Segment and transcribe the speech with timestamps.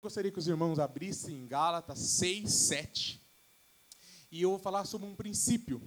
[0.00, 3.20] Gostaria que os irmãos abrissem em Gálatas 6, 7.
[4.30, 5.82] E eu vou falar sobre um princípio.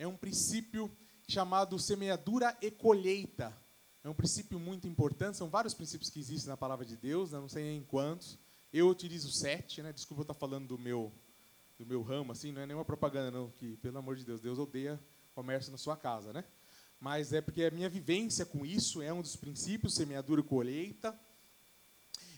[0.00, 0.90] É um princípio
[1.28, 3.56] chamado semeadura e colheita.
[4.02, 5.36] É um princípio muito importante.
[5.36, 7.38] São vários princípios que existem na palavra de Deus, né?
[7.38, 8.36] não sei nem quantos.
[8.72, 9.92] Eu utilizo sete, né?
[9.92, 11.12] Desculpa eu estar falando do meu,
[11.78, 14.58] do meu ramo, assim, não é nenhuma propaganda, não, que, pelo amor de Deus, Deus
[14.58, 15.00] odeia
[15.34, 16.44] comércio na sua casa, né?
[16.98, 21.16] Mas é porque a minha vivência com isso é um dos princípios, semeadura e colheita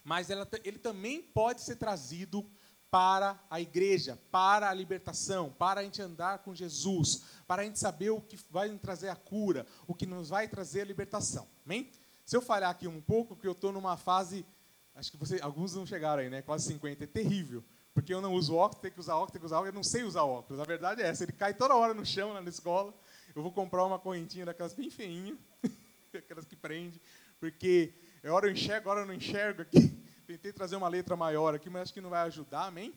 [0.05, 2.49] mas ela, ele também pode ser trazido
[2.91, 7.79] para a igreja, para a libertação, para a gente andar com Jesus, para a gente
[7.79, 11.49] saber o que vai nos trazer a cura, o que nos vai trazer a libertação.
[11.65, 11.91] Amém?
[12.25, 14.47] Se eu falhar aqui um pouco, que eu estou numa fase,
[14.95, 16.41] acho que alguns não chegaram aí, né?
[16.41, 17.65] Quase 50, é terrível.
[17.93, 19.85] Porque eu não uso óculos, tenho que usar óculos, tenho que usar óculos, eu não
[19.85, 20.61] sei usar óculos.
[20.61, 22.95] A verdade é essa, ele cai toda hora no chão lá na escola.
[23.35, 25.37] Eu vou comprar uma correntinha daquelas bem feinhas,
[26.15, 27.01] aquelas que prende,
[27.41, 27.93] porque
[28.25, 30.03] é hora eu enxergo, hora eu não enxergo aqui.
[30.27, 32.95] Tentei trazer uma letra maior aqui, mas acho que não vai ajudar, amém?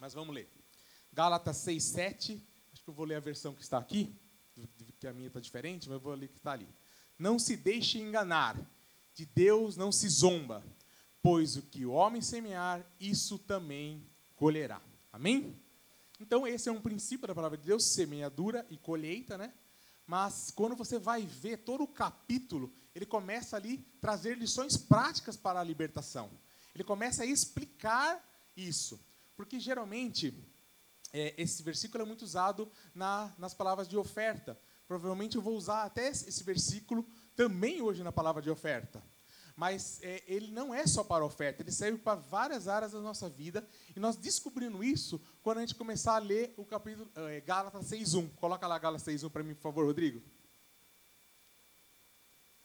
[0.00, 0.50] Mas vamos ler.
[1.12, 2.48] Gálatas 6, 7.
[2.72, 4.12] Acho que eu vou ler a versão que está aqui,
[4.98, 6.68] que a minha está diferente, mas eu vou ler que está ali.
[7.16, 8.58] Não se deixe enganar,
[9.14, 10.64] de Deus não se zomba,
[11.22, 14.04] pois o que o homem semear, isso também
[14.34, 14.82] colherá.
[15.12, 15.56] Amém?
[16.18, 19.54] Então, esse é um princípio da palavra de Deus, semeadura e colheita, né?
[20.04, 25.36] Mas quando você vai ver todo o capítulo, ele começa ali a trazer lições práticas
[25.36, 26.30] para a libertação.
[26.74, 28.22] Ele começa a explicar
[28.56, 29.00] isso.
[29.36, 30.34] Porque geralmente
[31.12, 34.58] é, esse versículo é muito usado na, nas palavras de oferta.
[34.86, 39.02] Provavelmente eu vou usar até esse versículo também hoje na palavra de oferta.
[39.54, 43.28] Mas é, ele não é só para oferta, ele serve para várias áreas da nossa
[43.28, 43.66] vida.
[43.94, 48.30] E nós descobrimos isso quando a gente começar a ler o capítulo é, Gálatas 6.1.
[48.36, 50.22] Coloca lá Gálatas 6.1 para mim, por favor, Rodrigo.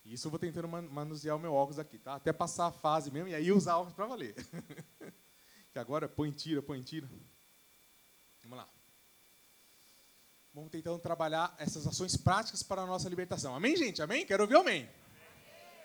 [0.08, 2.16] Isso eu vou tentando manusear o meu óculos aqui, tá?
[2.16, 4.36] Até passar a fase mesmo e aí usar óculos para valer.
[5.72, 7.10] que agora põe tira, põe tira.
[8.42, 8.70] Vamos lá.
[10.54, 13.54] Vamos tentando trabalhar essas ações práticas para a nossa libertação.
[13.54, 14.02] Amém, gente?
[14.02, 14.26] Amém?
[14.26, 14.90] Quero ouvir amém.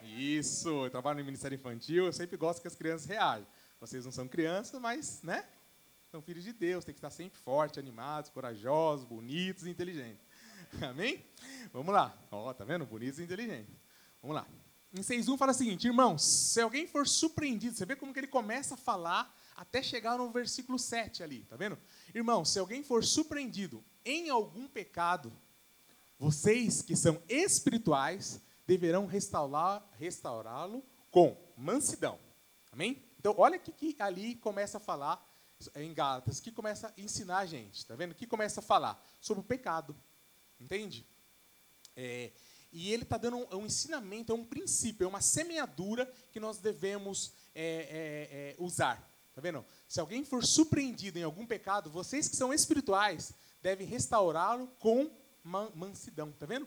[0.02, 3.46] Isso, eu trabalho no Ministério Infantil, eu sempre gosto que as crianças reajam.
[3.80, 5.44] Vocês não são crianças, mas, né?
[6.12, 10.24] São filhos de Deus, tem que estar sempre fortes, animados, corajosos, bonitos e inteligentes.
[10.88, 11.24] Amém?
[11.72, 12.16] Vamos lá.
[12.30, 12.86] Ó, oh, tá vendo?
[12.86, 13.81] Bonitos e inteligentes.
[14.22, 14.46] Vamos lá.
[14.94, 18.26] Em 6.1 fala o seguinte, irmãos, se alguém for surpreendido, você vê como que ele
[18.26, 21.78] começa a falar até chegar no versículo 7 ali, tá vendo?
[22.14, 25.32] Irmãos, se alguém for surpreendido em algum pecado,
[26.18, 32.18] vocês que são espirituais deverão restaurá-lo com mansidão.
[32.70, 33.02] Amém?
[33.18, 35.26] Então, olha o que ali começa a falar
[35.74, 38.14] em Gálatas, que começa a ensinar a gente, tá vendo?
[38.14, 39.96] Que começa a falar sobre o pecado.
[40.60, 41.06] Entende?
[41.96, 42.32] É,
[42.72, 46.58] e ele está dando um, um, ensinamento, é um princípio, é uma semeadura que nós
[46.58, 49.10] devemos é, é, é, usar.
[49.34, 49.64] Tá vendo?
[49.86, 53.32] Se alguém for surpreendido em algum pecado, vocês que são espirituais
[53.62, 55.10] devem restaurá-lo com
[55.74, 56.32] mansidão.
[56.32, 56.66] Tá vendo?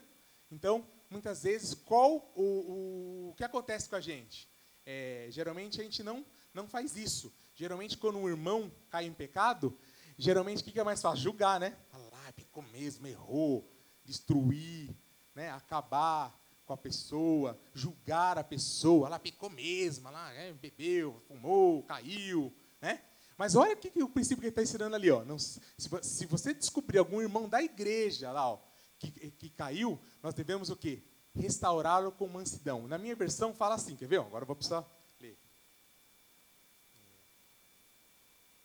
[0.50, 4.48] Então, muitas vezes, qual o, o, o que acontece com a gente?
[4.84, 6.24] É, geralmente a gente não,
[6.54, 7.32] não faz isso.
[7.54, 9.76] Geralmente, quando um irmão cai em pecado,
[10.16, 11.22] geralmente o que é mais fácil?
[11.22, 11.76] Julgar, né?
[11.92, 13.68] Ah, pecou mesmo, errou,
[14.04, 14.94] destruir,
[15.36, 21.82] né, acabar com a pessoa, julgar a pessoa, ela pecou mesmo, ela é, bebeu, fumou,
[21.84, 23.02] caiu, né?
[23.36, 25.22] Mas olha o que, que o princípio que ele está ensinando ali, ó.
[25.24, 25.60] Não, se,
[26.02, 28.58] se, você descobrir algum irmão da igreja lá, ó,
[28.98, 31.02] que, que caiu, nós devemos o quê?
[31.34, 32.88] Restaurá-lo com mansidão.
[32.88, 34.20] Na minha versão fala assim, quer ver?
[34.20, 34.84] Agora eu vou precisar
[35.20, 35.38] ler.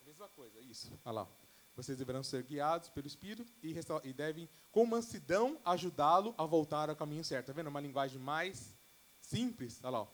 [0.00, 0.90] É a mesma coisa, isso.
[1.04, 1.41] Olha lá.
[1.74, 3.74] Vocês deverão ser guiados pelo Espírito e,
[4.04, 7.44] e devem, com mansidão, ajudá-lo a voltar ao caminho certo.
[7.48, 7.68] Está vendo?
[7.68, 8.74] Uma linguagem mais
[9.20, 9.80] simples.
[9.82, 10.08] Olha lá.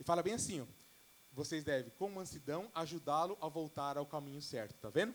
[0.00, 0.66] E fala bem assim: ó,
[1.32, 4.74] vocês devem, com mansidão, ajudá-lo a voltar ao caminho certo.
[4.74, 5.14] Está vendo?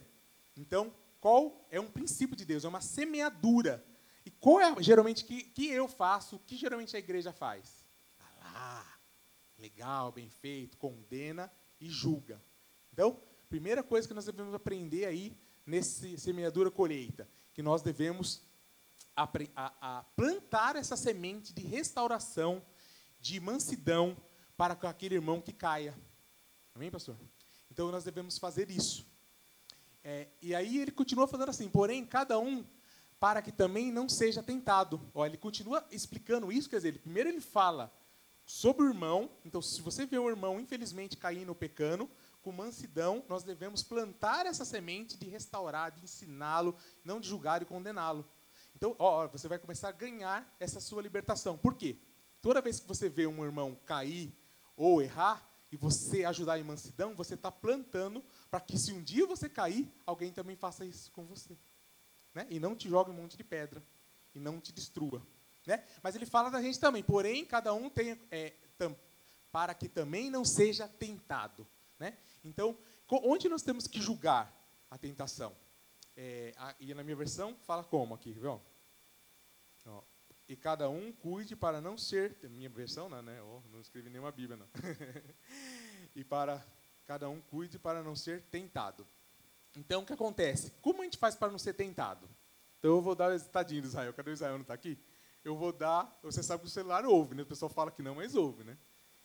[0.55, 2.63] Então, qual é um princípio de Deus?
[2.63, 3.83] É uma semeadura.
[4.25, 7.87] E qual é geralmente que, que eu faço, que geralmente a igreja faz?
[8.41, 8.97] Ah
[9.57, 12.41] legal, bem feito, condena e julga.
[12.93, 13.19] Então,
[13.49, 15.35] primeira coisa que nós devemos aprender aí
[15.67, 18.41] nesse semeadura colheita, que nós devemos
[19.13, 22.63] a, a, a plantar essa semente de restauração,
[23.19, 24.15] de mansidão
[24.55, 25.93] para aquele irmão que caia.
[26.73, 27.17] Amém, pastor?
[27.69, 29.05] Então nós devemos fazer isso.
[30.03, 32.65] É, e aí ele continua falando assim: porém, cada um
[33.19, 35.01] para que também não seja tentado.
[35.13, 37.91] Ó, ele continua explicando isso, quer dizer, ele, primeiro ele fala
[38.45, 39.29] sobre o irmão.
[39.43, 42.09] Então, se você vê o irmão, infelizmente, caindo ou pecando,
[42.47, 47.65] com mansidão, nós devemos plantar essa semente de restaurar, de ensiná-lo, não de julgar e
[47.65, 48.25] condená-lo.
[48.73, 51.57] Então, ó, você vai começar a ganhar essa sua libertação.
[51.57, 51.99] Por quê?
[52.41, 54.33] Toda vez que você vê um irmão cair
[54.77, 59.27] ou errar, e você ajudar em mansidão, você está plantando para que se um dia
[59.27, 61.57] você cair, alguém também faça isso com você.
[62.33, 62.47] Né?
[62.49, 63.83] E não te jogue um monte de pedra.
[64.33, 65.21] E não te destrua.
[65.65, 65.83] Né?
[66.01, 68.17] Mas ele fala da gente também, porém, cada um tem.
[68.31, 68.95] É, tam,
[69.51, 71.67] para que também não seja tentado.
[71.99, 72.15] Né?
[72.43, 72.77] Então,
[73.09, 74.53] onde nós temos que julgar
[74.89, 75.55] a tentação?
[76.15, 78.61] É, a, e na minha versão, fala como aqui, viu?
[79.85, 80.03] Ó,
[80.47, 82.37] e cada um cuide para não ser.
[82.49, 83.41] Minha versão, não, né?
[83.41, 84.67] Oh, não escrevi nenhuma Bíblia, não.
[86.15, 86.65] e para
[87.05, 89.05] cada um cuide para não ser tentado.
[89.75, 90.71] Então, o que acontece?
[90.81, 92.27] Como a gente faz para não ser tentado?
[92.79, 94.13] Então, eu vou dar o tadinho do Israel.
[94.13, 94.53] Cadê o Israel?
[94.53, 94.97] Não está aqui?
[95.43, 96.17] Eu vou dar.
[96.23, 97.43] Você sabe que o celular ouve, né?
[97.43, 98.77] O pessoal fala que não, mas ouve, né?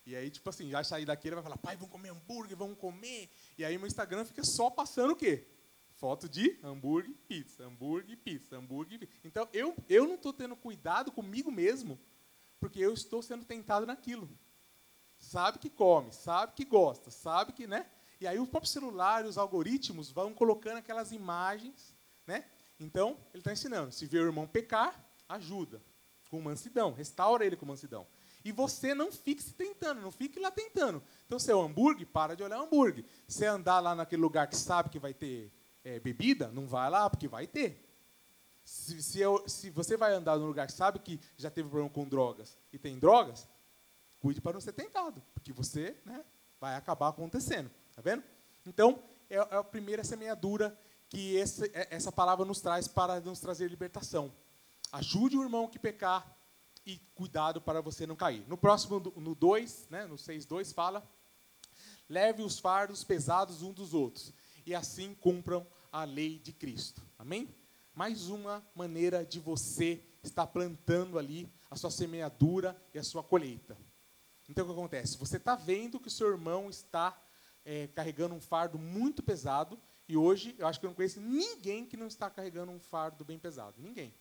[0.04, 2.76] E aí, tipo assim, já sair daqui, ele vai falar, pai, vamos comer hambúrguer, vamos
[2.78, 3.30] comer.
[3.56, 5.46] E aí, meu Instagram fica só passando o quê?
[5.94, 9.14] Foto de hambúrguer, pizza, hambúrguer, pizza, hambúrguer, pizza.
[9.22, 12.00] Então, eu, eu não estou tendo cuidado comigo mesmo,
[12.58, 14.28] porque eu estou sendo tentado naquilo.
[15.16, 17.86] Sabe que come, sabe que gosta, sabe que, né?
[18.20, 21.94] E aí o próprio celular, os algoritmos vão colocando aquelas imagens,
[22.26, 22.44] né?
[22.78, 25.80] Então, ele está ensinando, se vê o irmão pecar, ajuda,
[26.28, 28.06] com mansidão, restaura ele com mansidão.
[28.44, 31.02] E você não fique se tentando, não fique lá tentando.
[31.26, 33.04] Então, se é o hambúrguer, para de olhar o hambúrguer.
[33.28, 35.52] Se é andar lá naquele lugar que sabe que vai ter
[35.84, 37.88] é, bebida, não vai lá, porque vai ter.
[38.64, 41.90] Se, se, eu, se, você vai andar num lugar que sabe que já teve problema
[41.90, 43.48] com drogas e tem drogas,
[44.20, 46.24] cuide para não ser tentado, porque você né,
[46.60, 47.70] vai acabar acontecendo.
[47.94, 48.22] Tá vendo?
[48.66, 50.76] Então, é, é a primeira semeadura
[51.08, 54.32] que esse, é, essa palavra nos traz para nos trazer libertação.
[54.92, 56.36] Ajude o irmão que pecar
[56.84, 58.44] e cuidado para você não cair.
[58.48, 61.08] No próximo, no 2, né, no 6.2, fala,
[62.08, 64.32] leve os fardos pesados uns dos outros
[64.66, 67.02] e assim cumpram a lei de Cristo.
[67.18, 67.48] Amém?
[67.94, 73.76] Mais uma maneira de você estar plantando ali a sua semeadura e a sua colheita.
[74.48, 75.18] Então o que acontece?
[75.18, 77.18] Você está vendo que o seu irmão está
[77.64, 79.78] é, carregando um fardo muito pesado,
[80.08, 83.24] e hoje eu acho que eu não conheço ninguém que não está carregando um fardo
[83.24, 83.80] bem pesado.
[83.80, 84.14] Ninguém.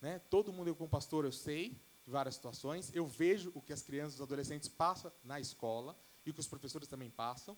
[0.00, 0.18] Né?
[0.30, 4.14] Todo mundo, eu como pastor, eu sei várias situações, eu vejo o que as crianças
[4.14, 7.56] e os adolescentes passam na escola, e o que os professores também passam,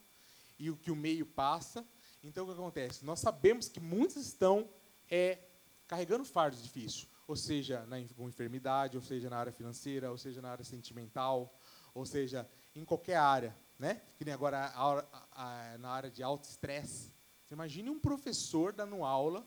[0.59, 1.87] e o que o meio passa,
[2.23, 3.05] então, o que acontece?
[3.05, 4.69] Nós sabemos que muitos estão
[5.09, 5.39] é,
[5.87, 10.43] carregando fardos difíceis, ou seja, na, com enfermidade, ou seja, na área financeira, ou seja,
[10.43, 11.57] na área sentimental,
[11.95, 13.57] ou seja, em qualquer área.
[13.79, 14.03] Né?
[14.17, 17.13] Que nem agora a, a, a, na área de alto estresse.
[17.45, 19.47] Você imagine um professor dando aula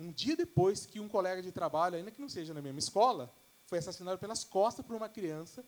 [0.00, 3.32] um dia depois que um colega de trabalho, ainda que não seja na mesma escola,
[3.72, 5.64] foi assassinado pelas costas por uma criança,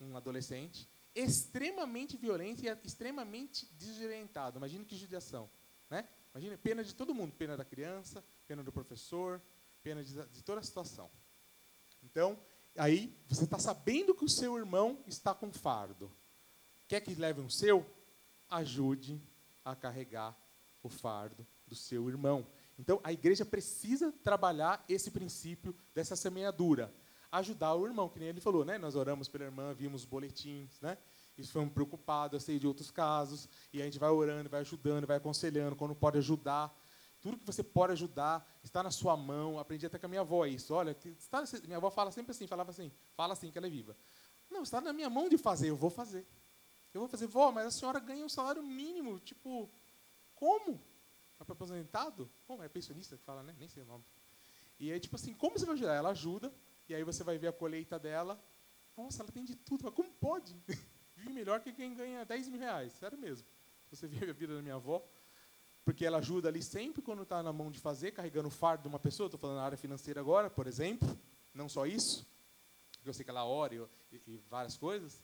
[0.00, 4.58] um adolescente, extremamente violento e extremamente desorientado.
[4.58, 5.48] Imagine que judiação.
[5.88, 6.08] Né?
[6.32, 9.40] Imagina, pena de todo mundo, pena da criança, pena do professor,
[9.84, 11.08] pena de, de toda a situação.
[12.02, 12.36] Então,
[12.76, 16.10] aí você está sabendo que o seu irmão está com fardo.
[16.88, 17.86] Quer que leve um seu?
[18.48, 19.22] Ajude
[19.64, 20.36] a carregar
[20.82, 22.44] o fardo do seu irmão.
[22.76, 26.92] Então, a igreja precisa trabalhar esse princípio dessa semeadura.
[27.36, 28.78] Ajudar o irmão, que nem ele falou, né?
[28.78, 30.96] Nós oramos pela irmã, vimos boletins, né?
[31.36, 34.60] Isso foi um preocupado, eu sei de outros casos, e a gente vai orando, vai
[34.60, 36.72] ajudando, vai aconselhando, quando pode ajudar.
[37.20, 39.58] Tudo que você pode ajudar está na sua mão.
[39.58, 40.74] Aprendi até com a minha avó isso.
[40.74, 43.96] Olha, está, minha avó fala sempre assim, falava assim, fala assim que ela é viva.
[44.48, 46.24] Não, está na minha mão de fazer, eu vou fazer.
[46.92, 49.68] Eu vou fazer, vó, mas a senhora ganha um salário mínimo, tipo,
[50.36, 50.80] como?
[51.40, 52.30] É aposentado?
[52.46, 53.56] Como é pensionista que fala, né?
[53.58, 54.04] Nem sei o nome.
[54.78, 55.94] E aí, tipo assim, como você vai ajudar?
[55.94, 56.52] Ela ajuda,
[56.88, 58.42] e aí você vai ver a colheita dela.
[58.96, 60.56] Nossa, ela tem de tudo, mas como pode?
[61.16, 63.46] vive melhor que quem ganha 10 mil reais, sério mesmo.
[63.90, 65.04] Você vive a vida da minha avó,
[65.84, 68.88] porque ela ajuda ali sempre quando está na mão de fazer, carregando o fardo de
[68.88, 71.18] uma pessoa, estou falando na área financeira agora, por exemplo,
[71.52, 72.26] não só isso,
[73.04, 75.22] eu sei que ela ora e, e várias coisas,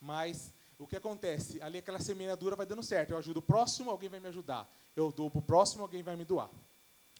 [0.00, 1.60] mas o que acontece?
[1.60, 3.10] Ali aquela semeadura vai dando certo.
[3.10, 4.66] Eu ajudo o próximo, alguém vai me ajudar.
[4.96, 6.50] Eu dou para o próximo, alguém vai me doar.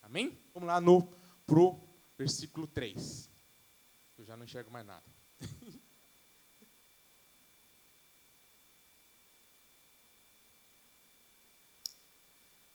[0.03, 0.39] Amém?
[0.55, 1.13] Vamos lá no
[1.47, 1.79] pro
[2.17, 3.30] versículo 3.
[4.21, 5.03] Eu já não enxergo mais nada.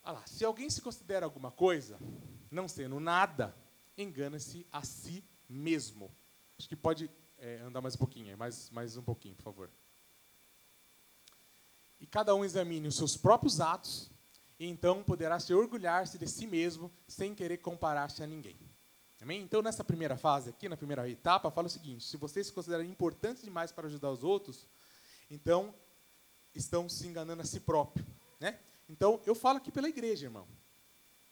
[0.01, 1.99] Olha lá, se alguém se considera alguma coisa,
[2.49, 3.55] não sendo nada,
[3.95, 6.11] engana-se a si mesmo.
[6.57, 9.69] Acho que pode é, andar mais um pouquinho, mais, mais um pouquinho, por favor.
[11.99, 14.09] E cada um examine os seus próprios atos,
[14.57, 18.57] e então poderá se orgulhar-se de si mesmo sem querer comparar-se a ninguém.
[19.21, 19.41] Amém?
[19.41, 22.83] Então, nessa primeira fase aqui, na primeira etapa, fala o seguinte: se vocês se consideram
[22.83, 24.67] importantes demais para ajudar os outros,
[25.29, 25.73] então
[26.53, 28.05] estão se enganando a si próprio.
[28.39, 28.59] Né?
[28.89, 30.47] Então, eu falo aqui pela igreja, irmão.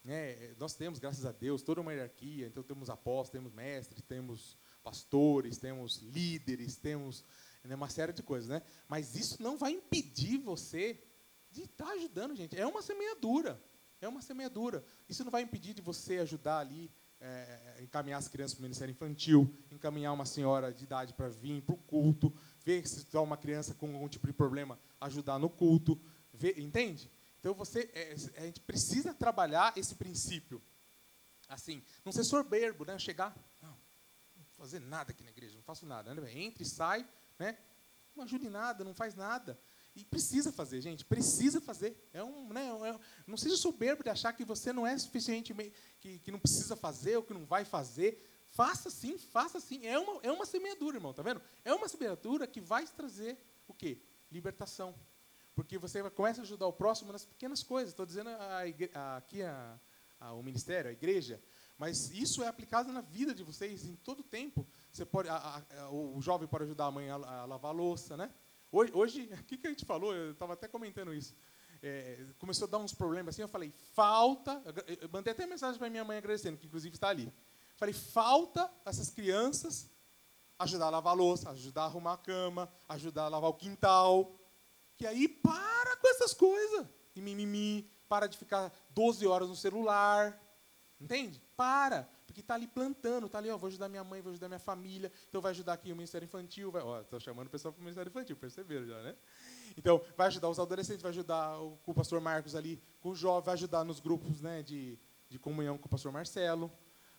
[0.06, 2.46] É, nós temos, graças a Deus, toda uma hierarquia.
[2.46, 7.24] Então, temos apóstolos, temos mestres, temos pastores, temos líderes, temos
[7.62, 8.48] né, uma série de coisas.
[8.48, 8.62] Né?
[8.86, 11.02] Mas isso não vai impedir você
[11.50, 12.58] de estar tá ajudando, gente.
[12.58, 13.62] É uma semeadura.
[14.00, 14.84] É uma semeadura.
[15.08, 16.90] Isso não vai impedir de você ajudar ali,
[17.24, 21.62] é, encaminhar as crianças para o Ministério Infantil, encaminhar uma senhora de idade para vir
[21.62, 22.30] para o culto,
[22.62, 25.98] ver se está uma criança com algum tipo de problema, ajudar no culto.
[26.32, 27.10] Ver, entende?
[27.40, 30.62] Então você, é, a gente precisa trabalhar esse princípio.
[31.48, 32.98] Assim, não ser soberbo, né?
[32.98, 33.76] Chegar, não,
[34.36, 36.14] não fazer nada aqui na igreja, não faço nada.
[36.14, 36.38] Né?
[36.38, 37.56] Entra e sai, né?
[38.14, 39.58] Não ajude em nada, não faz nada.
[39.96, 41.96] E precisa fazer, gente, precisa fazer.
[42.12, 46.18] É um, né, é, não seja soberbo de achar que você não é suficientemente, que,
[46.18, 48.20] que não precisa fazer ou que não vai fazer.
[48.48, 49.86] Faça sim, faça sim.
[49.86, 51.40] É uma, é uma semeadura, irmão, tá vendo?
[51.64, 54.00] É uma semeadura que vai trazer o quê?
[54.32, 54.94] Libertação.
[55.54, 57.90] Porque você começa a ajudar o próximo nas pequenas coisas.
[57.90, 59.78] Estou dizendo a igre, a, aqui a,
[60.18, 61.40] a, o ministério, a igreja,
[61.78, 64.66] mas isso é aplicado na vida de vocês em todo tempo.
[64.90, 65.28] Você pode,
[65.90, 68.32] o jovem pode ajudar a mãe a, a lavar a louça, né?
[68.70, 70.14] Hoje, hoje, o que, que a gente falou?
[70.14, 71.34] Eu estava até comentando isso.
[71.82, 74.62] É, começou a dar uns problemas assim, eu falei, falta.
[75.00, 77.32] Eu mandei até mensagem para minha mãe agradecendo, que inclusive está ali.
[77.76, 79.90] Falei, falta essas crianças
[80.58, 84.32] ajudar a lavar a louça, ajudar a arrumar a cama, ajudar a lavar o quintal.
[84.96, 86.86] Que aí para com essas coisas.
[87.14, 90.40] E mimimi, para de ficar 12 horas no celular.
[91.00, 91.40] Entende?
[91.56, 92.08] Para.
[92.26, 95.12] Porque está ali plantando, está ali, ó, vou ajudar minha mãe, vou ajudar minha família,
[95.28, 97.82] então vai ajudar aqui o Ministério Infantil, vai, ó, estou chamando o pessoal para o
[97.82, 99.14] Ministério Infantil, perceberam já, né?
[99.76, 103.14] Então, vai ajudar os adolescentes, vai ajudar o, com o pastor Marcos ali, com o
[103.14, 106.72] jovem, vai ajudar nos grupos né, de, de comunhão com o pastor Marcelo.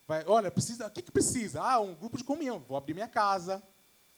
[0.08, 1.62] Vai, olha, precisa, o que, que precisa?
[1.62, 3.62] Ah, um grupo de comunhão, vou abrir minha casa.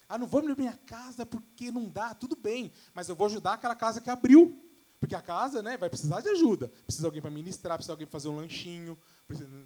[0.08, 3.54] Ah, não vou abrir minha casa porque não dá, tudo bem, mas eu vou ajudar
[3.54, 4.64] aquela casa que abriu.
[5.00, 6.70] Porque a casa né, vai precisar de ajuda.
[6.86, 8.98] Precisa alguém para ministrar, precisa alguém para fazer um lanchinho.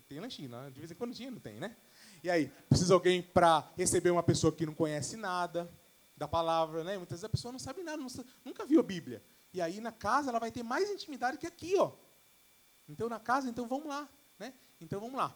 [0.07, 1.75] Tem lanchinho, de vez em quando tinha, não tem, né?
[2.23, 5.71] E aí, precisa alguém para receber uma pessoa que não conhece nada
[6.17, 6.97] da palavra, né?
[6.97, 8.01] Muitas vezes a pessoa não sabe nada,
[8.45, 9.23] nunca viu a Bíblia.
[9.53, 11.91] E aí na casa ela vai ter mais intimidade que aqui, ó.
[12.87, 14.53] Então na casa, então vamos lá, né?
[14.79, 15.35] Então vamos lá.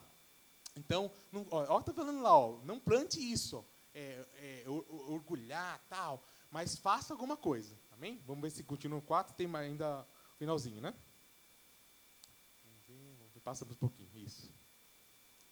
[0.76, 3.64] Então, não, ó, ó tá falando lá, ó, não plante isso, ó,
[3.94, 7.78] é, é, orgulhar, tal, mas faça alguma coisa.
[7.90, 8.22] Amém?
[8.26, 10.92] Vamos ver se continua o 4, tem ainda o finalzinho, né?
[12.62, 14.52] Vamos ver, vamos ver, passa um pouquinho, isso.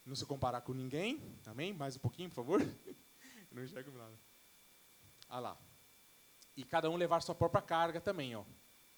[0.05, 1.73] Não se comparar com ninguém, amém?
[1.73, 2.61] Mais um pouquinho, por favor.
[3.51, 4.17] não enxergo nada.
[5.27, 5.57] Ah lá.
[6.55, 8.43] E cada um levar sua própria carga também, ó.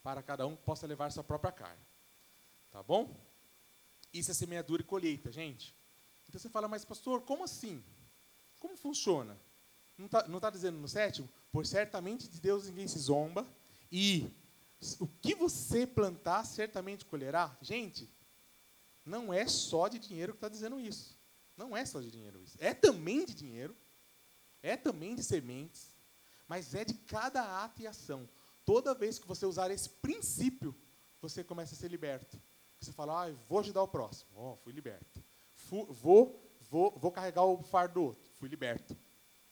[0.04, 1.82] Para cada um possa levar sua própria carga.
[2.72, 3.16] Tá bom?
[4.14, 5.76] Isso é semeadura e colheita, gente.
[6.28, 7.84] Então você fala, mas pastor, como assim?
[8.60, 9.40] Como funciona?
[9.98, 11.30] Não está tá dizendo no sétimo?
[11.52, 13.48] Por certamente de Deus ninguém se zomba,
[13.92, 14.30] e
[15.00, 17.58] o que você plantar, certamente colherá.
[17.62, 18.10] Gente,
[19.08, 21.18] não é só de dinheiro que está dizendo isso.
[21.56, 22.58] Não é só de dinheiro isso.
[22.60, 23.76] É também de dinheiro,
[24.62, 25.96] é também de sementes,
[26.48, 28.30] mas é de cada ato e ação.
[28.66, 30.76] Toda vez que você usar esse princípio,
[31.22, 32.40] você começa a ser liberto.
[32.80, 34.30] Você fala, ah, vou ajudar o próximo.
[34.36, 35.24] Oh, fui liberto.
[35.90, 38.30] vou, vou, vou carregar o fardo do outro.
[38.36, 38.96] Fui liberto.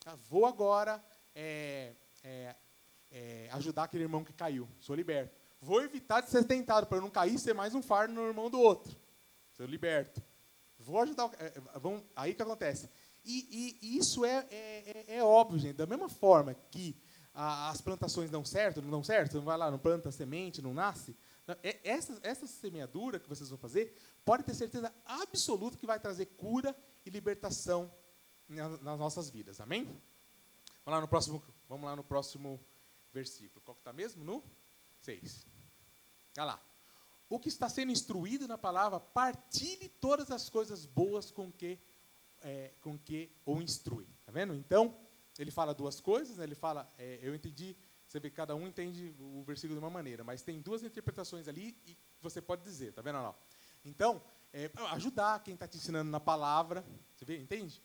[0.04, 1.02] Ah, vou agora
[1.34, 2.54] é, é,
[3.10, 4.68] é, ajudar aquele irmão que caiu.
[4.78, 5.34] Sou liberto.
[5.60, 8.48] Vou evitar de ser tentado para não cair e ser mais um fardo no irmão
[8.50, 8.96] do outro.
[9.56, 10.22] Sou liberto.
[10.78, 11.30] Vou ajudar.
[11.38, 12.88] É, é, vamos, aí que acontece.
[13.24, 15.76] E, e, isso é, é, é, óbvio, gente.
[15.76, 16.96] Da mesma forma que
[17.32, 20.74] a, as plantações dão certo, não dão certo, não vai lá, não planta semente, não
[20.74, 21.16] nasce.
[21.82, 26.76] Essa, essa semeadura que vocês vão fazer, pode ter certeza absoluta que vai trazer cura
[27.04, 27.90] e libertação
[28.48, 29.60] nas nossas vidas.
[29.60, 29.84] Amém?
[30.84, 32.60] Vamos lá no próximo, vamos lá no próximo
[33.12, 33.60] versículo.
[33.64, 34.24] Qual que está mesmo?
[34.24, 34.44] No
[35.00, 35.46] 6.
[36.36, 36.75] Olha lá.
[37.28, 41.78] O que está sendo instruído na palavra, partilhe todas as coisas boas com que,
[42.40, 44.06] é, com que o instrui.
[44.24, 44.54] Tá vendo?
[44.54, 44.96] Então,
[45.38, 46.36] ele fala duas coisas.
[46.38, 46.44] Né?
[46.44, 49.90] Ele fala, é, eu entendi, você vê que cada um entende o versículo de uma
[49.90, 53.16] maneira, mas tem duas interpretações ali e você pode dizer, tá vendo?
[53.16, 53.34] Não.
[53.84, 57.82] Então, é, ajudar quem está te ensinando na palavra, você vê, entende?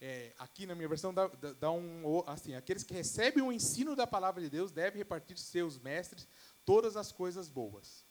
[0.00, 1.28] é, aqui na minha versão dá,
[1.58, 5.78] dá, um assim, aqueles que recebem o ensino da palavra de Deus devem repartir seus
[5.78, 6.28] mestres
[6.64, 8.04] todas as coisas boas.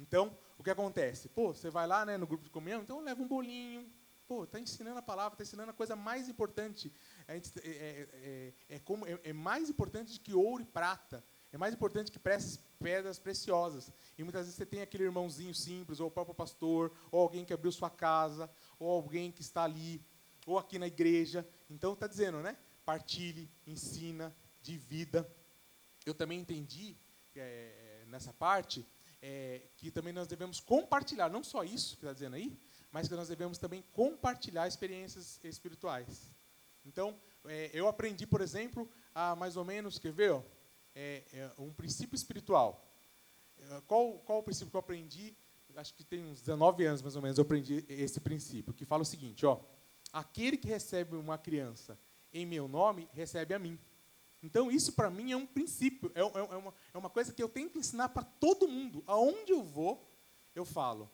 [0.00, 1.28] Então, o que acontece?
[1.28, 3.90] Pô, você vai lá, né, no grupo de comunhão, então leva um bolinho.
[4.26, 6.92] Pô, está ensinando a palavra, está ensinando a coisa mais importante.
[7.26, 11.24] A gente, é, é, é, é como, é, é mais importante que ouro e prata.
[11.52, 13.92] É mais importante que pedras preciosas.
[14.16, 17.52] E muitas vezes você tem aquele irmãozinho simples, ou o próprio pastor, ou alguém que
[17.52, 20.04] abriu sua casa, ou alguém que está ali,
[20.46, 21.46] ou aqui na igreja.
[21.68, 22.56] Então está dizendo, né?
[22.84, 25.28] Partilhe, ensina, divida.
[26.06, 26.96] Eu também entendi
[27.34, 28.86] é, nessa parte
[29.22, 32.58] é, que também nós devemos compartilhar, não só isso que está dizendo aí,
[32.90, 36.34] mas que nós devemos também compartilhar experiências espirituais.
[36.84, 40.42] Então, é, eu aprendi, por exemplo, a mais ou menos, quer ver, ó,
[40.94, 42.84] é, é um princípio espiritual.
[43.58, 45.36] É, qual, qual o princípio que eu aprendi?
[45.76, 49.02] Acho que tem uns 19 anos, mais ou menos, eu aprendi esse princípio, que fala
[49.02, 49.60] o seguinte, ó,
[50.12, 51.98] aquele que recebe uma criança
[52.32, 53.78] em meu nome, recebe a mim.
[54.42, 57.42] Então, isso para mim é um princípio, é, é, é, uma, é uma coisa que
[57.42, 59.04] eu tenho que ensinar para todo mundo.
[59.06, 60.10] Aonde eu vou,
[60.54, 61.10] eu falo,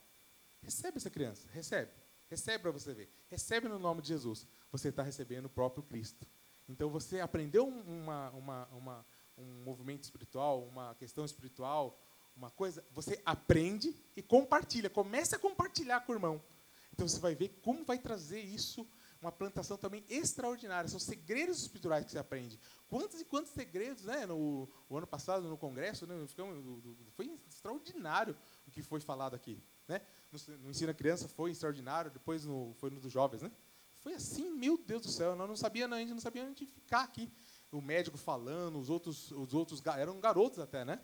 [0.63, 1.91] recebe essa criança, recebe.
[2.29, 3.09] Recebe para você ver.
[3.29, 4.47] Recebe no nome de Jesus.
[4.73, 6.27] Você está recebendo o próprio Cristo.
[6.69, 9.07] Então, você aprendeu uma, uma, uma,
[9.39, 12.01] um movimento espiritual, uma questão espiritual,
[12.37, 14.91] uma coisa, você aprende e compartilha.
[14.91, 16.43] Começa a compartilhar com o irmão.
[16.93, 18.87] Então, você vai ver como vai trazer isso
[19.21, 20.89] uma plantação também extraordinária.
[20.89, 22.59] São segredos espirituais que você aprende.
[22.89, 24.27] Quantos e quantos segredos, né?
[24.27, 26.15] No o ano passado, no congresso, né,
[27.13, 29.61] foi extraordinário o que foi falado aqui.
[29.89, 30.01] Né?
[30.31, 33.43] No, no Ensino a Criança foi extraordinário, depois no, foi no dos jovens.
[33.43, 33.51] Né?
[33.99, 37.03] Foi assim, meu Deus do céu, nós não sabia, a gente não sabia onde ficar
[37.03, 37.33] aqui.
[37.73, 41.01] O médico falando, os outros, os outros eram garotos até, né?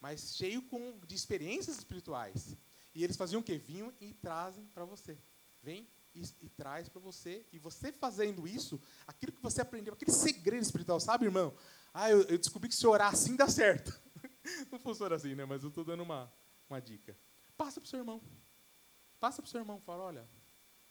[0.00, 2.56] Mas cheio com, de experiências espirituais.
[2.94, 3.58] E eles faziam o quê?
[3.58, 5.18] Vinham e trazem para você.
[5.62, 7.44] Vem e, e traz para você.
[7.52, 11.54] E você fazendo isso, aquilo que você aprendeu, aquele segredo espiritual, sabe, irmão?
[11.92, 13.98] Ah, eu, eu descobri que se orar assim dá certo.
[14.72, 15.44] Não funciona assim, né?
[15.44, 16.32] Mas eu estou dando uma,
[16.68, 17.16] uma dica.
[17.56, 18.22] Passa para o seu irmão.
[19.20, 19.80] Passa para o seu irmão.
[19.80, 20.28] Fala, olha,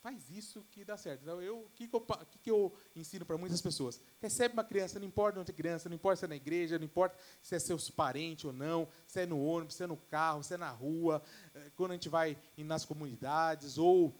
[0.06, 1.24] faz isso que dá certo.
[1.24, 4.00] Então, eu, o que, que, eu, que, que eu ensino para muitas pessoas?
[4.22, 6.86] Recebe uma criança, não importa onde é criança, não importa se é na igreja, não
[6.86, 10.44] importa se é seus parentes ou não, se é no ônibus, se é no carro,
[10.44, 11.24] se é na rua,
[11.56, 14.16] eh, quando a gente vai nas comunidades, ou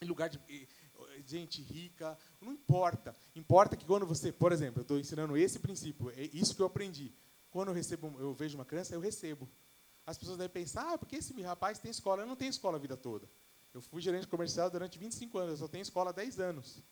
[0.00, 0.38] em lugar de
[1.26, 3.14] gente rica, não importa.
[3.34, 6.66] Importa que quando você, por exemplo, eu estou ensinando esse princípio, é isso que eu
[6.66, 7.14] aprendi.
[7.50, 9.48] Quando eu recebo, eu vejo uma criança, eu recebo.
[10.06, 12.22] As pessoas devem pensar, ah, porque esse rapaz tem escola.
[12.22, 13.28] Eu não tenho escola a vida toda.
[13.72, 16.82] Eu fui gerente comercial durante 25 anos, eu só tenho escola há 10 anos.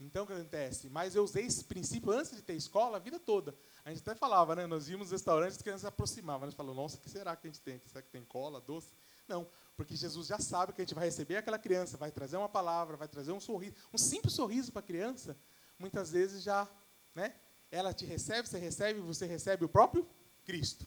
[0.00, 0.90] Então, o que acontece?
[0.90, 3.56] Mas eu usei esse princípio antes de ter escola a vida toda.
[3.84, 4.66] A gente até falava, né?
[4.66, 6.46] Nós íamos restaurantes, as crianças se aproximavam.
[6.46, 7.80] Nós falamos, nossa, o que será que a gente tem?
[7.86, 8.92] Será que tem cola, doce?
[9.26, 12.48] Não, porque Jesus já sabe que a gente vai receber aquela criança, vai trazer uma
[12.48, 15.36] palavra, vai trazer um sorriso, um simples sorriso para a criança,
[15.78, 16.68] muitas vezes já,
[17.14, 17.34] né?
[17.70, 20.08] Ela te recebe, você recebe, você recebe o próprio
[20.44, 20.86] Cristo.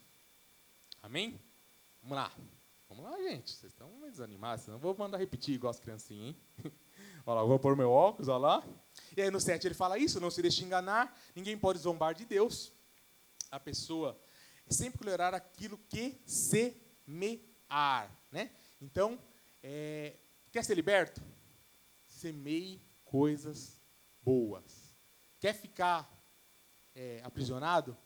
[1.01, 1.39] Amém?
[2.01, 2.31] Vamos lá.
[2.89, 3.51] Vamos lá, gente.
[3.51, 6.37] Vocês estão desanimados, senão eu vou mandar repetir igual as criancinhas, hein?
[7.25, 8.63] olha lá, vou pôr meu óculos, olha lá.
[9.15, 12.25] E aí no 7 ele fala isso, não se deixe enganar, ninguém pode zombar de
[12.25, 12.73] Deus.
[13.51, 14.19] A pessoa
[14.65, 18.49] é sempre colherar aquilo que semear, né?
[18.81, 19.19] Então,
[19.61, 20.17] é,
[20.51, 21.21] quer ser liberto?
[22.05, 23.79] Semeie coisas
[24.21, 24.95] boas.
[25.39, 26.09] Quer ficar
[26.95, 27.97] é, aprisionado?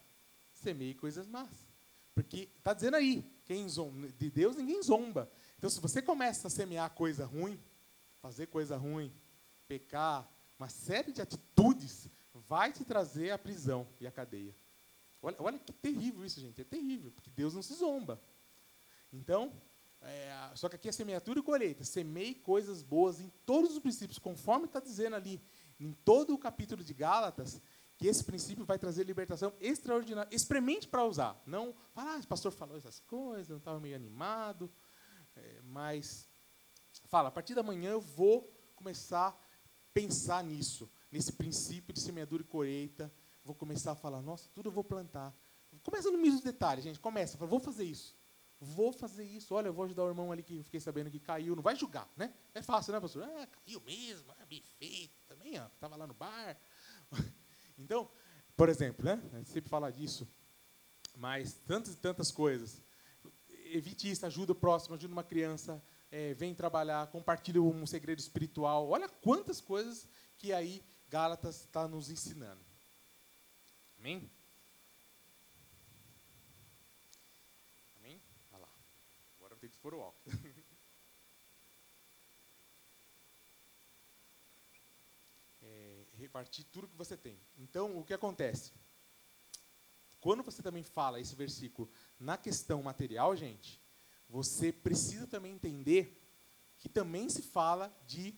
[0.51, 1.49] Semeie coisas más.
[2.13, 5.31] Porque está dizendo aí, quem zomba, de Deus ninguém zomba.
[5.57, 7.59] Então, se você começa a semear coisa ruim,
[8.21, 9.11] fazer coisa ruim,
[9.67, 14.55] pecar, uma série de atitudes, vai te trazer a prisão e a cadeia.
[15.21, 16.61] Olha, olha que terrível isso, gente.
[16.61, 18.21] É terrível, porque Deus não se zomba.
[19.11, 19.51] Então,
[20.05, 21.83] é, só que aqui é semeadura e colheita.
[21.83, 25.41] Semei coisas boas em todos os princípios, conforme está dizendo ali,
[25.79, 27.61] em todo o capítulo de Gálatas,
[27.97, 30.33] que esse princípio vai trazer libertação extraordinária.
[30.33, 31.41] Experimente para usar.
[31.45, 34.69] Não, fala, ah, o pastor falou essas coisas, não estava meio animado.
[35.35, 36.27] É, mas,
[37.05, 39.37] fala, a partir da manhã eu vou começar a
[39.93, 43.13] pensar nisso, nesse princípio de semeadura e colheita.
[43.43, 45.33] Vou começar a falar, nossa, tudo eu vou plantar.
[45.81, 46.99] Começa no mesmo detalhe, gente.
[46.99, 48.15] Começa, fala, vou fazer isso
[48.63, 49.53] vou fazer isso.
[49.53, 51.55] Olha, eu vou ajudar o irmão ali que fiquei sabendo que caiu.
[51.55, 52.33] Não vai julgar, né?
[52.53, 53.23] É fácil, né, pastor?
[53.23, 55.67] Ah, caiu mesmo, é bem feito também, ó.
[55.67, 56.57] Estava lá no bar.
[57.75, 58.07] Então,
[58.55, 59.19] por exemplo, né?
[59.33, 60.27] A gente sempre fala disso.
[61.17, 62.83] Mas tantas e tantas coisas.
[63.65, 68.87] Evite isso, ajuda o próximo, ajuda uma criança, é, vem trabalhar, compartilha um segredo espiritual.
[68.87, 72.63] Olha quantas coisas que aí Gálatas está nos ensinando.
[73.97, 74.29] Amém?
[79.69, 80.39] For o óculos.
[85.61, 87.39] é, repartir tudo que você tem.
[87.57, 88.73] Então, o que acontece?
[90.19, 93.81] Quando você também fala esse versículo na questão material, gente,
[94.29, 96.21] você precisa também entender
[96.77, 98.33] que também se fala de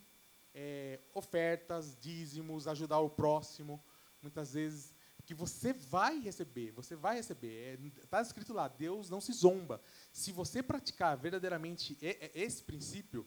[0.54, 3.84] é, ofertas, dízimos, ajudar o próximo.
[4.22, 4.95] Muitas vezes,
[5.26, 7.80] Porque você vai receber, você vai receber.
[7.98, 9.82] Está é, escrito lá, Deus não se zomba.
[10.14, 13.26] Se você praticar verdadeiramente esse princípio,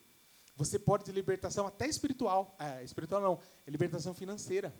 [0.55, 2.57] você pode ter libertação até espiritual.
[2.61, 4.73] É, espiritual não, é libertação financeira.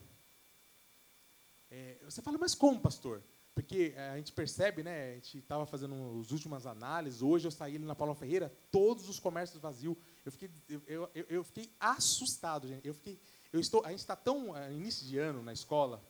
[1.69, 3.21] É, você fala, mas como, pastor?
[3.53, 5.11] Porque é, a gente percebe, né?
[5.11, 7.21] A gente estava fazendo as últimas análises.
[7.21, 9.97] Hoje eu saí ali na Paula Ferreira, todos os comércios vazios.
[10.25, 10.49] Eu fiquei,
[10.87, 12.87] eu, eu, eu fiquei assustado, gente.
[12.87, 13.19] Eu fiquei,
[13.53, 16.01] eu estou, a gente está tão é, início de ano na escola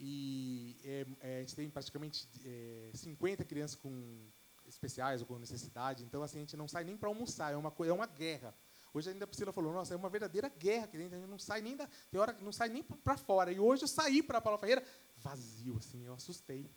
[0.00, 4.28] e é, é, a gente tem praticamente é, 50 crianças com
[4.66, 6.04] especiais ou com necessidade.
[6.04, 7.52] Então assim a gente não sai nem para almoçar.
[7.52, 8.54] É uma é uma guerra.
[8.94, 11.60] Hoje ainda a Priscila falou, nossa, é uma verdadeira guerra que a gente não sai
[11.60, 13.52] nem da, tem hora que não sai nem para fora.
[13.52, 14.84] E hoje eu saí para a Paula Ferreira
[15.16, 16.70] vazio, assim, eu assustei.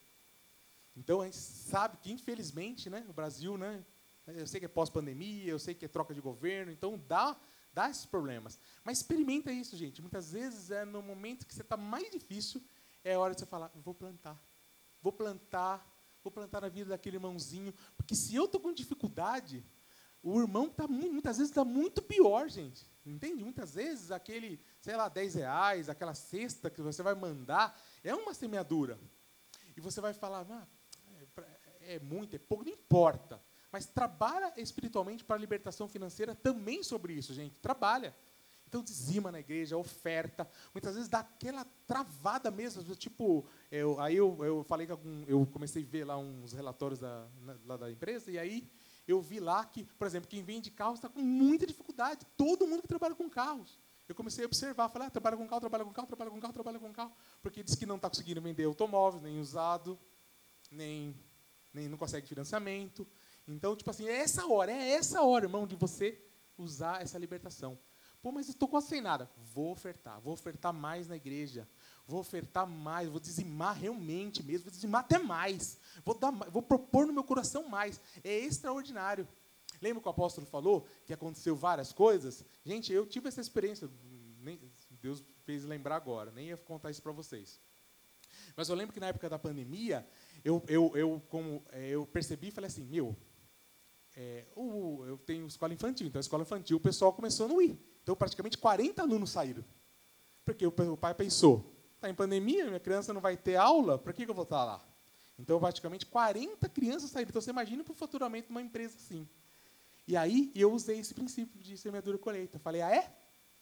[0.95, 3.85] Então a gente sabe que infelizmente, né, o Brasil, né,
[4.27, 7.37] eu sei que é pós-pandemia, eu sei que é troca de governo, então dá
[7.73, 8.59] dá esses problemas.
[8.83, 10.01] Mas experimenta isso, gente.
[10.01, 12.61] Muitas vezes é no momento que você está mais difícil,
[13.03, 14.41] é hora de você falar, vou plantar.
[15.01, 15.85] Vou plantar,
[16.23, 17.73] vou plantar na vida daquele irmãozinho.
[17.97, 19.65] Porque se eu estou com dificuldade,
[20.21, 22.89] o irmão tá muitas vezes está muito pior, gente.
[23.05, 23.43] Entende?
[23.43, 28.33] Muitas vezes aquele, sei lá, 10 reais, aquela cesta que você vai mandar, é uma
[28.33, 28.99] semeadura.
[29.75, 30.67] E você vai falar, ah,
[31.81, 33.41] é, é muito, é pouco, não importa.
[33.71, 37.59] Mas trabalha espiritualmente para a libertação financeira também sobre isso, gente.
[37.59, 38.15] Trabalha.
[38.71, 40.47] Então dizima na igreja, oferta.
[40.73, 42.81] Muitas vezes dá aquela travada mesmo.
[42.95, 46.97] Tipo, eu, aí eu, eu falei que algum, eu comecei a ver lá uns relatórios
[46.97, 47.27] da,
[47.65, 48.71] na, da empresa, e aí
[49.05, 52.25] eu vi lá que, por exemplo, quem vende carros está com muita dificuldade.
[52.37, 53.77] Todo mundo que trabalha com carros.
[54.07, 56.53] Eu comecei a observar, falei, ah, trabalha com carro, trabalha com carro, trabalha com carro,
[56.53, 59.99] trabalha com carro, porque diz que não está conseguindo vender automóvel, nem usado,
[60.71, 61.13] nem,
[61.73, 63.05] nem não consegue financiamento.
[63.45, 66.17] Então, tipo assim, é essa hora, é essa hora, irmão, de você
[66.57, 67.77] usar essa libertação.
[68.21, 69.29] Pô, mas estou quase sem nada.
[69.53, 71.67] Vou ofertar, vou ofertar mais na igreja,
[72.05, 77.07] vou ofertar mais, vou dizimar realmente mesmo, vou dizimar até mais, vou, dar, vou propor
[77.07, 77.99] no meu coração mais.
[78.23, 79.27] É extraordinário.
[79.81, 82.45] Lembra que o apóstolo falou que aconteceu várias coisas?
[82.63, 83.89] Gente, eu tive essa experiência,
[84.39, 84.59] nem,
[85.01, 87.59] Deus fez lembrar agora, nem ia contar isso para vocês.
[88.55, 90.07] Mas eu lembro que na época da pandemia,
[90.43, 93.15] eu, eu, eu, como, é, eu percebi e falei assim, meu,
[94.15, 97.90] é, eu tenho escola infantil, então a escola infantil o pessoal começou a não ir.
[98.03, 99.63] Então praticamente 40 alunos saíram.
[100.43, 104.11] Porque o, o pai pensou, está em pandemia, minha criança não vai ter aula, para
[104.11, 104.83] que, eu vou estar lá?
[105.37, 107.29] Então praticamente 40 crianças saíram.
[107.29, 109.27] Então você imagina para o faturamento de uma empresa assim.
[110.07, 112.59] E aí eu usei esse princípio de semeadura e colheita.
[112.59, 113.15] Falei, ah, é?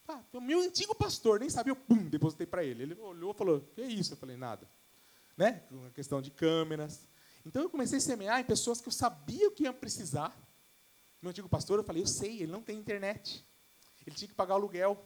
[0.08, 2.84] Ah, o meu antigo pastor, nem sabia, eu pum, depositei para ele.
[2.84, 4.13] Ele olhou e falou, que é isso?
[4.13, 4.67] Eu falei, nada.
[5.38, 5.62] Né?
[5.69, 7.08] Uma questão de câmeras.
[7.45, 10.36] Então eu comecei a semear em pessoas que eu sabia que iam precisar.
[11.21, 13.45] Meu antigo pastor, eu falei, eu sei, ele não tem internet.
[14.10, 15.00] Ele tinha que pagar aluguel.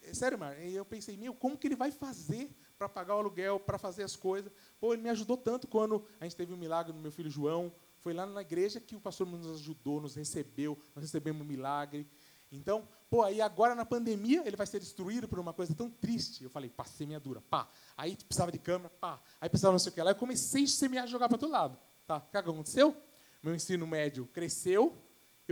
[0.00, 3.60] É sério, Mar, eu pensei, meu, como que ele vai fazer para pagar o aluguel,
[3.60, 4.50] para fazer as coisas?
[4.80, 7.72] Pô, ele me ajudou tanto quando a gente teve um milagre no meu filho João,
[7.98, 12.08] foi lá na igreja que o pastor nos ajudou, nos recebeu, nós recebemos um milagre.
[12.50, 16.44] Então, pô, aí agora na pandemia ele vai ser destruído por uma coisa tão triste.
[16.44, 17.68] Eu falei, pá, semeadura, pá.
[17.96, 19.20] Aí precisava de câmera, pá.
[19.40, 20.10] Aí precisava não sei o que lá.
[20.10, 21.78] Eu comecei a semear, jogar para todo lado.
[22.06, 22.18] Tá?
[22.18, 22.96] O que aconteceu?
[23.42, 24.96] Meu ensino médio cresceu,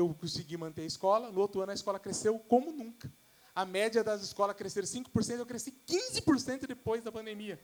[0.00, 1.30] eu consegui manter a escola.
[1.30, 3.12] No outro ano a escola cresceu como nunca.
[3.54, 7.60] A média das escolas cresceram 5%, eu cresci 15% depois da pandemia.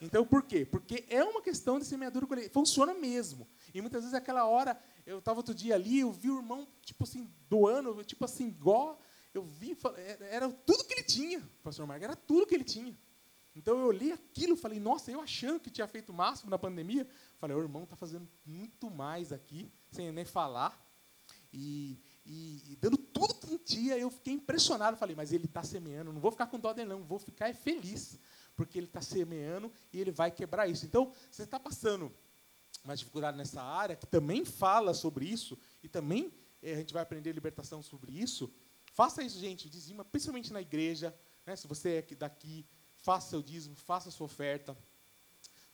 [0.00, 0.66] Então, por quê?
[0.66, 2.52] Porque é uma questão de semeadura colheita.
[2.52, 3.48] Funciona mesmo.
[3.72, 7.04] E muitas vezes, aquela hora, eu estava outro dia ali, eu vi o irmão, tipo
[7.04, 9.00] assim, doando, tipo assim, igual.
[9.32, 12.98] Eu vi, é, era tudo que ele tinha, pastor Marcos, era tudo que ele tinha.
[13.54, 17.06] Então eu olhei aquilo falei, nossa, eu achando que tinha feito o máximo na pandemia,
[17.38, 20.78] falei, o irmão está fazendo muito mais aqui, sem nem falar.
[21.52, 24.96] E, e, e, dando tudo que tinha, eu fiquei impressionado.
[24.96, 27.54] Falei, mas ele está semeando, não vou ficar com dó dele, não, vou ficar é
[27.54, 28.18] feliz
[28.54, 30.84] porque ele está semeando e ele vai quebrar isso.
[30.84, 32.12] Então, você está passando
[32.84, 37.02] uma dificuldade nessa área, que também fala sobre isso, e também é, a gente vai
[37.02, 38.52] aprender libertação sobre isso.
[38.92, 41.14] Faça isso, gente, dizima, principalmente na igreja.
[41.46, 44.76] Né, se você é daqui, faça seu dízimo, faça sua oferta,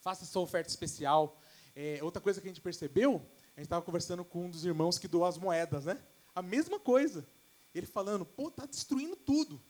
[0.00, 1.40] faça sua oferta especial.
[1.74, 3.24] É, outra coisa que a gente percebeu,
[3.58, 6.02] a gente estava conversando com um dos irmãos que doou as moedas, né?
[6.34, 7.26] A mesma coisa.
[7.74, 9.60] Ele falando, pô, tá destruindo tudo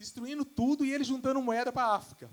[0.00, 2.30] destruindo tudo e ele juntando moeda para a África.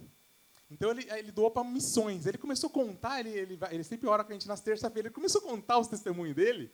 [0.71, 2.25] Então ele, ele doou para missões.
[2.25, 5.13] Ele começou a contar, ele, ele, ele sempre ora com a gente nas terça-feiras, ele
[5.13, 6.71] começou a contar os testemunhos dele.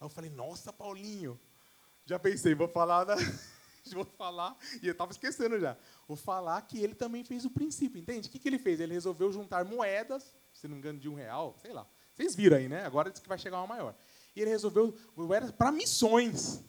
[0.00, 1.38] Aí eu falei, nossa, Paulinho,
[2.06, 3.16] já pensei, vou falar da.
[3.92, 5.76] vou falar, e eu estava esquecendo já.
[6.08, 8.28] Vou falar que ele também fez o princípio, entende?
[8.28, 8.80] O que, que ele fez?
[8.80, 11.86] Ele resolveu juntar moedas, se não me engano, de um real, sei lá.
[12.20, 12.84] Vocês viram aí, né?
[12.84, 13.94] Agora diz que vai chegar uma maior.
[14.36, 16.62] E ele resolveu moedas para missões.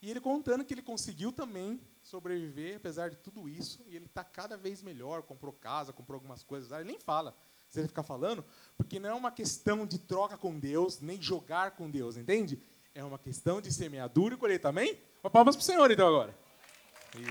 [0.00, 4.24] E ele contando que ele conseguiu também sobreviver, apesar de tudo isso, e ele está
[4.24, 7.36] cada vez melhor, comprou casa, comprou algumas coisas, ele nem fala,
[7.68, 8.44] se ele ficar falando,
[8.76, 12.60] porque não é uma questão de troca com Deus, nem jogar com Deus, entende?
[12.94, 14.98] É uma questão de semeadura e colheita, amém?
[15.22, 16.34] Uma palmas para o Senhor, então, agora.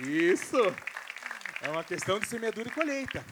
[0.07, 0.57] Isso!
[1.61, 3.23] É uma questão de semeadura e colheita.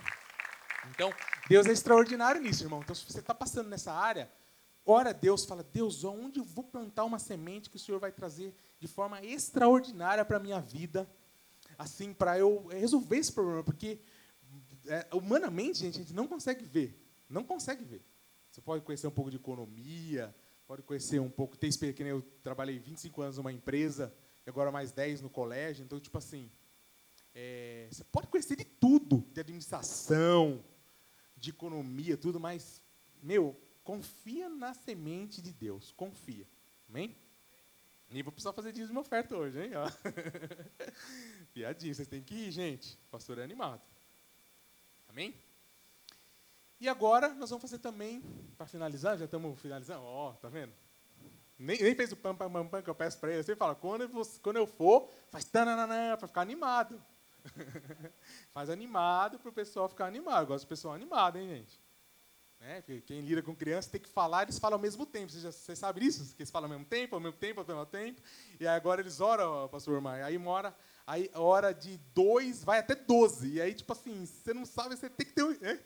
[0.90, 1.14] Então,
[1.52, 2.80] Deus é extraordinário nisso, irmão.
[2.82, 4.32] Então, se você está passando nessa área,
[4.86, 8.10] ora a Deus, fala, Deus, onde eu vou plantar uma semente que o Senhor vai
[8.10, 11.10] trazer de forma extraordinária para a minha vida,
[11.78, 14.00] assim, para eu resolver esse problema, porque
[14.88, 18.02] é, humanamente, gente, a gente não consegue ver, não consegue ver.
[18.50, 20.34] Você pode conhecer um pouco de economia,
[20.66, 24.14] pode conhecer um pouco, ter experiência, que nem eu trabalhei 25 anos numa empresa,
[24.46, 26.50] e agora mais 10 no colégio, então, tipo assim,
[27.36, 30.64] é, você pode conhecer de tudo, de administração,
[31.42, 32.80] de economia, tudo, mas,
[33.22, 36.48] meu, confia na semente de Deus, confia.
[36.88, 37.18] Amém?
[38.08, 39.72] Nem vou precisar fazer dízimo oferta hoje, hein?
[41.52, 42.94] Piadinha, vocês têm que ir, gente.
[43.08, 43.82] O pastor é animado.
[45.10, 45.34] Amém?
[46.80, 48.22] E agora nós vamos fazer também,
[48.56, 50.74] para finalizar, já estamos finalizando, ó, oh, tá vendo?
[51.58, 53.44] Nem, nem fez o pam, pam, pam, pam que eu peço para ele.
[53.44, 54.10] Você fala, quando eu,
[54.44, 57.02] quando eu for, faz tananana, para ficar animado.
[58.54, 60.44] faz animado para o pessoal ficar animado.
[60.44, 61.80] Eu gosto do pessoal animado, hein, gente?
[62.62, 62.84] Né?
[63.08, 65.32] Quem lida com criança tem que falar, eles falam ao mesmo tempo.
[65.32, 66.36] Vocês, você sabe disso?
[66.36, 68.22] Que eles falam ao mesmo tempo, ao mesmo tempo, ao mesmo tempo.
[68.60, 70.22] E agora eles oram, pastor Mar.
[70.22, 70.76] Aí mora,
[71.08, 73.54] aí hora de dois vai até doze.
[73.54, 75.58] E aí, tipo assim, você não sabe, você tem que ter.
[75.64, 75.80] É?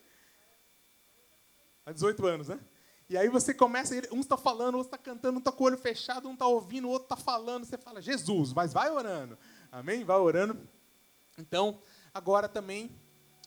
[1.86, 2.60] Há 18 anos, né?
[3.08, 5.78] E aí você começa, um está falando, outro está cantando, um está com o olho
[5.78, 7.63] fechado, um está ouvindo, o outro está falando.
[7.63, 9.38] Você fala, Jesus, mas vai orando.
[9.72, 10.04] Amém?
[10.04, 10.58] Vai orando.
[11.38, 11.80] Então,
[12.13, 12.91] agora também,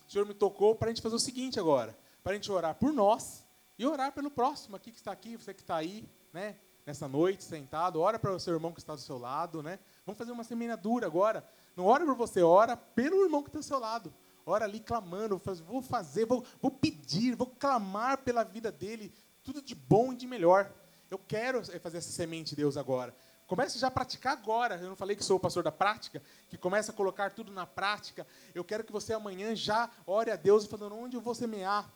[0.07, 1.96] o Senhor me tocou para a gente fazer o seguinte agora
[2.29, 3.42] para a gente orar por nós
[3.79, 6.57] e orar pelo próximo aqui que está aqui, você que está aí, né?
[6.85, 9.79] Nessa noite, sentado, ora para o seu irmão que está do seu lado, né?
[10.05, 11.42] Vamos fazer uma semeadura agora.
[11.74, 14.12] Não ora por você, ora pelo irmão que está do seu lado.
[14.44, 19.11] Ora ali clamando, vou fazer, vou, vou pedir, vou clamar pela vida dele,
[19.42, 20.70] tudo de bom e de melhor.
[21.11, 23.16] Eu quero fazer essa semente, Deus, agora.
[23.48, 24.76] Comece já a praticar agora.
[24.76, 27.66] Eu não falei que sou o pastor da prática, que comece a colocar tudo na
[27.66, 28.26] prática.
[28.54, 31.90] Eu quero que você amanhã já ore a Deus falando onde eu vou semear.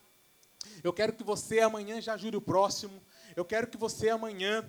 [0.82, 3.02] Eu quero que você amanhã já ajude o próximo.
[3.36, 4.64] Eu quero que você amanhã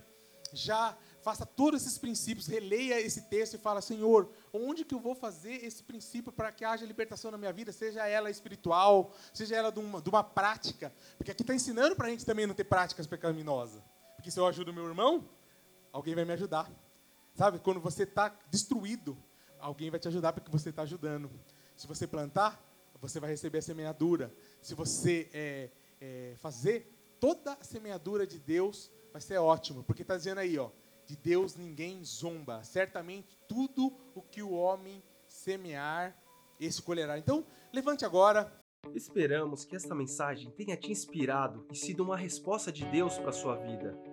[0.51, 5.15] já faça todos esses princípios, releia esse texto e fala, Senhor, onde que eu vou
[5.15, 9.71] fazer esse princípio para que haja libertação na minha vida, seja ela espiritual, seja ela
[9.71, 12.65] de uma, de uma prática, porque aqui está ensinando para a gente também não ter
[12.65, 13.81] práticas pecaminosas,
[14.17, 15.23] porque se eu ajudo meu irmão,
[15.93, 16.69] alguém vai me ajudar,
[17.35, 17.59] sabe?
[17.59, 19.15] Quando você está destruído,
[19.59, 21.29] alguém vai te ajudar porque você está ajudando.
[21.77, 22.61] Se você plantar,
[22.99, 24.33] você vai receber a semeadura.
[24.61, 25.69] Se você é,
[26.01, 30.71] é, fazer toda a semeadura de Deus, vai ser ótimo, porque está dizendo aí, ó,
[31.05, 32.63] de Deus ninguém zomba.
[32.63, 36.17] Certamente tudo o que o homem semear,
[36.59, 37.17] esse colherá.
[37.17, 38.51] Então, levante agora.
[38.93, 43.55] Esperamos que esta mensagem tenha te inspirado e sido uma resposta de Deus para sua
[43.55, 44.12] vida.